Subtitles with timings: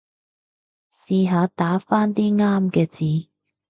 [0.91, 3.29] 試下打返啲啱嘅字